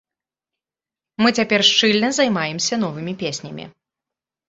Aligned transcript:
Мы 1.25 1.29
цяпер 1.41 1.59
шчыльна 1.69 2.09
займаемся 2.23 2.83
новымі 2.89 3.13
песнямі. 3.25 3.73